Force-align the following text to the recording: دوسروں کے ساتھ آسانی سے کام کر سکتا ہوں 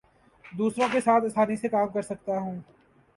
دوسروں 0.45 0.87
کے 0.91 1.01
ساتھ 1.01 1.25
آسانی 1.25 1.55
سے 1.55 1.69
کام 1.69 1.87
کر 1.87 2.01
سکتا 2.01 2.37
ہوں 2.39 2.59